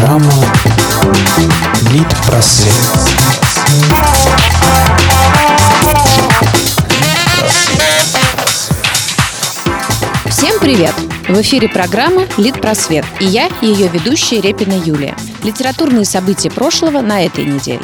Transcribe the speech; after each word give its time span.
Программа 0.00 0.32
Лид-просвет. 1.92 2.72
Всем 10.30 10.58
привет! 10.58 10.94
В 11.28 11.38
эфире 11.42 11.68
программа 11.68 12.22
«Лид 12.38 12.62
Просвет» 12.62 13.04
и 13.20 13.26
я, 13.26 13.50
ее 13.60 13.88
ведущая 13.88 14.40
Репина 14.40 14.72
Юлия. 14.72 15.14
Литературные 15.44 16.06
события 16.06 16.50
прошлого 16.50 17.02
на 17.02 17.22
этой 17.26 17.44
неделе. 17.44 17.82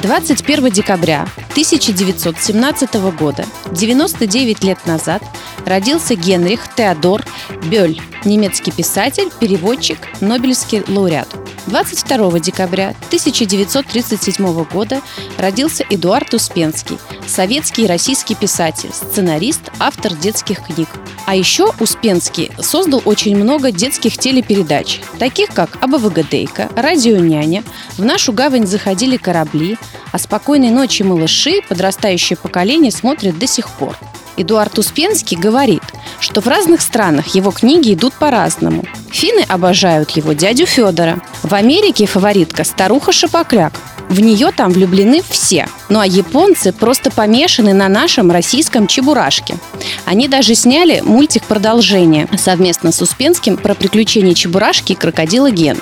21 0.00 0.70
декабря 0.70 1.28
1917 1.50 2.94
года, 3.18 3.44
99 3.72 4.64
лет 4.64 4.86
назад, 4.86 5.22
родился 5.66 6.14
Генрих 6.14 6.60
Теодор 6.74 7.22
Бёль, 7.66 8.00
немецкий 8.24 8.72
писатель, 8.72 9.30
переводчик, 9.38 9.98
Нобелевский 10.20 10.82
лауреат. 10.88 11.41
22 11.66 12.40
декабря 12.40 12.94
1937 13.06 14.64
года 14.64 15.00
родился 15.38 15.84
Эдуард 15.88 16.34
Успенский, 16.34 16.98
советский 17.26 17.84
и 17.84 17.86
российский 17.86 18.34
писатель, 18.34 18.90
сценарист, 18.92 19.60
автор 19.78 20.14
детских 20.14 20.64
книг. 20.64 20.88
А 21.24 21.36
еще 21.36 21.72
Успенский 21.78 22.50
создал 22.58 23.00
очень 23.04 23.36
много 23.36 23.70
детских 23.70 24.18
телепередач, 24.18 25.00
таких 25.18 25.50
как 25.50 25.78
«Абавагадейка», 25.80 26.68
«Радио 26.74 27.18
няня», 27.18 27.62
«В 27.96 28.04
нашу 28.04 28.32
гавань 28.32 28.66
заходили 28.66 29.16
корабли», 29.16 29.78
«О 30.10 30.18
спокойной 30.18 30.70
ночи 30.70 31.02
малыши» 31.02 31.62
подрастающее 31.68 32.36
поколение 32.36 32.90
смотрит 32.90 33.38
до 33.38 33.46
сих 33.46 33.68
пор. 33.70 33.96
Эдуард 34.36 34.78
Успенский 34.78 35.36
говорит, 35.36 35.82
что 36.22 36.40
в 36.40 36.46
разных 36.46 36.80
странах 36.80 37.34
его 37.34 37.50
книги 37.50 37.92
идут 37.92 38.14
по-разному. 38.14 38.84
Финны 39.10 39.44
обожают 39.48 40.10
его 40.10 40.32
дядю 40.32 40.66
Федора. 40.66 41.20
В 41.42 41.52
Америке 41.52 42.06
фаворитка 42.06 42.62
старуха 42.64 43.12
Шапокляк. 43.12 43.72
В 44.08 44.20
нее 44.20 44.52
там 44.52 44.70
влюблены 44.70 45.22
все. 45.28 45.66
Ну 45.88 45.98
а 45.98 46.06
японцы 46.06 46.72
просто 46.72 47.10
помешаны 47.10 47.72
на 47.72 47.88
нашем 47.88 48.30
российском 48.30 48.86
чебурашке. 48.86 49.56
Они 50.04 50.28
даже 50.28 50.54
сняли 50.54 51.00
мультик 51.00 51.42
продолжение 51.44 52.28
совместно 52.36 52.92
с 52.92 53.02
Успенским 53.02 53.56
про 53.56 53.74
приключения 53.74 54.34
чебурашки 54.34 54.92
и 54.92 54.96
крокодила 54.96 55.50
Гены. 55.50 55.80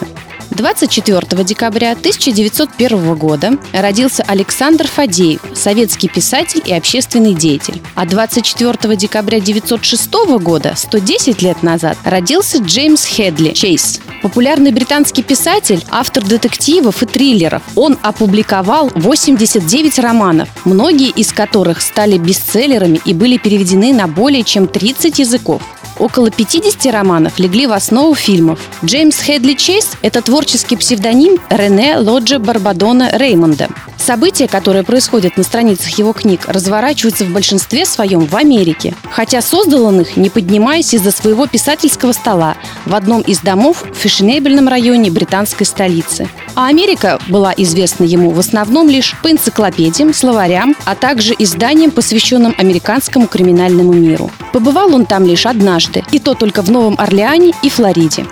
24 0.61 1.43
декабря 1.43 1.93
1901 1.93 3.15
года 3.15 3.53
родился 3.73 4.23
Александр 4.27 4.87
Фадеев, 4.87 5.41
советский 5.55 6.09
писатель 6.09 6.61
и 6.63 6.75
общественный 6.75 7.33
деятель. 7.33 7.81
А 7.95 8.05
24 8.05 8.95
декабря 8.95 9.39
1906 9.39 10.13
года, 10.39 10.75
110 10.77 11.41
лет 11.41 11.63
назад, 11.63 11.97
родился 12.05 12.59
Джеймс 12.59 13.07
Хедли 13.07 13.53
Чейз, 13.53 14.01
популярный 14.23 14.71
британский 14.71 15.23
писатель, 15.23 15.83
автор 15.89 16.23
детективов 16.25 17.03
и 17.03 17.07
триллеров. 17.07 17.63
Он 17.75 17.97
опубликовал 18.03 18.91
89 18.95 19.99
романов, 19.99 20.51
многие 20.67 21.09
из 21.09 21.33
которых 21.33 21.81
стали 21.81 22.19
бестселлерами 22.19 23.01
и 23.07 23.15
были 23.15 23.39
переведены 23.39 23.95
на 23.95 24.07
более 24.07 24.43
чем 24.43 24.69
30 24.69 25.21
языков. 25.21 25.63
Около 26.01 26.31
50 26.31 26.93
романов 26.93 27.39
легли 27.39 27.67
в 27.67 27.73
основу 27.73 28.15
фильмов. 28.15 28.59
Джеймс 28.83 29.19
Хедли 29.19 29.53
Чейз– 29.53 29.93
это 30.03 30.23
творческий 30.23 30.77
псевдоним 30.77 31.39
Рене 31.51 31.99
Лоджи 31.99 32.39
Барбадона 32.39 33.11
Реймонда. 33.13 33.69
События, 33.99 34.49
которые 34.49 34.83
происходят 34.83 35.37
на 35.37 35.43
страницах 35.43 35.91
его 35.99 36.15
книг, 36.15 36.47
разворачиваются 36.47 37.27
в 37.27 37.33
большинстве 37.33 37.85
своем 37.85 38.21
в 38.21 38.35
Америке, 38.35 38.95
хотя 39.11 39.43
создал 39.43 39.85
он 39.85 40.01
их, 40.01 40.17
не 40.17 40.31
поднимаясь 40.31 40.95
из-за 40.95 41.11
своего 41.11 41.47
писательского 41.47 42.13
стола 42.13 42.57
в 42.87 42.95
одном 42.95 43.21
из 43.21 43.41
домов 43.41 43.85
в 43.93 43.95
фешенебельном 43.95 44.69
районе 44.69 45.11
британской 45.11 45.67
столицы. 45.67 46.29
А 46.55 46.67
Америка 46.67 47.19
была 47.29 47.55
известна 47.57 48.05
ему 48.05 48.31
в 48.31 48.39
основном 48.39 48.89
лишь 48.89 49.17
по 49.23 49.31
энциклопедиям, 49.31 50.13
словарям, 50.13 50.75
а 50.85 50.95
также 50.95 51.35
изданиям, 51.39 51.91
посвященным 51.91 52.55
американскому 52.59 53.27
криминальному 53.27 53.93
миру. 53.93 54.31
Побывал 54.53 54.95
он 54.95 55.07
там 55.07 55.25
лишь 55.25 55.47
однажды, 55.47 56.05
и 56.11 56.19
то 56.19 56.35
только 56.35 56.63
в 56.63 56.71
Новом 56.71 56.97
Орлеане 56.99 57.53
и 57.63 57.69
Флориде. 57.69 58.27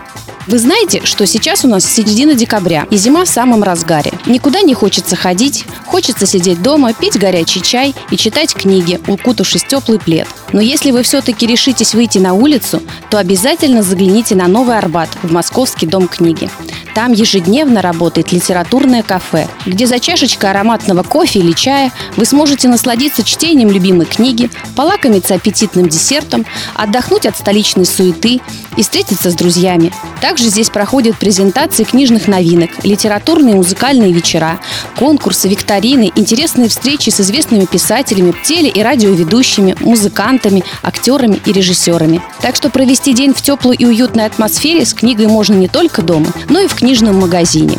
Вы 0.48 0.58
знаете, 0.58 1.02
что 1.04 1.26
сейчас 1.26 1.66
у 1.66 1.68
нас 1.68 1.84
середина 1.84 2.34
декабря, 2.34 2.86
и 2.90 2.96
зима 2.96 3.26
в 3.26 3.28
самом 3.28 3.62
разгаре. 3.62 4.12
Никуда 4.24 4.62
не 4.62 4.72
хочется 4.72 5.14
ходить, 5.14 5.66
хочется 5.84 6.24
сидеть 6.24 6.62
дома, 6.62 6.94
пить 6.94 7.18
горячий 7.18 7.60
чай 7.60 7.94
и 8.10 8.16
читать 8.16 8.54
книги, 8.54 8.98
укутавшись 9.06 9.64
в 9.64 9.68
теплый 9.68 9.98
плед. 9.98 10.26
Но 10.54 10.62
если 10.62 10.90
вы 10.90 11.02
все-таки 11.02 11.46
решитесь 11.46 11.94
выйти 11.94 12.16
на 12.16 12.32
улицу, 12.32 12.82
то 13.10 13.18
обязательно 13.18 13.82
загляните 13.82 14.34
на 14.36 14.48
Новый 14.48 14.78
Арбат 14.78 15.10
в 15.22 15.30
Московский 15.30 15.86
дом 15.86 16.08
книги. 16.08 16.48
Там 16.94 17.12
ежедневно 17.12 17.82
работает 17.82 18.32
литературное 18.32 19.03
кафе, 19.03 19.49
где 19.66 19.87
за 19.87 20.00
чашечкой 20.00 20.50
ароматного 20.50 21.03
кофе 21.03 21.38
или 21.41 21.53
чая 21.53 21.93
вы 22.16 22.25
сможете 22.25 22.69
насладиться 22.69 23.22
чтением 23.22 23.71
любимой 23.71 24.06
книги, 24.06 24.50
полакомиться 24.75 25.34
аппетитным 25.34 25.88
десертом, 25.88 26.47
отдохнуть 26.75 27.26
от 27.26 27.37
столичной 27.37 27.87
суеты 27.87 28.41
и 28.76 28.82
встретиться 28.82 29.31
с 29.31 29.34
друзьями. 29.34 29.93
Также 30.21 30.49
здесь 30.49 30.71
проходят 30.71 31.16
презентации 31.16 31.84
книжных 31.84 32.28
новинок, 32.28 32.71
литературные 32.84 33.55
и 33.55 33.56
музыкальные 33.56 34.12
вечера, 34.12 34.60
конкурсы, 34.97 35.49
викторины, 35.49 36.12
интересные 36.16 36.69
встречи 36.69 37.10
с 37.10 37.20
известными 37.20 37.65
писателями, 37.65 38.34
теле- 38.44 38.70
и 38.70 38.82
радиоведущими, 38.82 39.76
музыкантами, 39.81 40.65
актерами 40.82 41.41
и 41.44 41.53
режиссерами. 41.53 42.22
Так 42.41 42.56
что 42.56 42.70
провести 42.70 43.12
день 43.12 43.34
в 43.34 43.43
теплой 43.43 43.76
и 43.76 43.87
уютной 43.87 44.26
атмосфере 44.26 44.84
с 44.84 44.94
книгой 44.94 45.26
можно 45.26 45.55
не 45.55 45.69
только 45.69 46.03
дома, 46.03 46.28
но 46.49 46.60
и 46.60 46.66
в 46.66 46.75
книжном 46.78 47.18
магазине. 47.18 47.78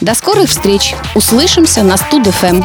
До 0.00 0.14
скорых 0.14 0.48
встреч! 0.48 0.94
Услышимся 1.14 1.82
на 1.82 1.96
Студ 1.96 2.26
ФМ. 2.28 2.62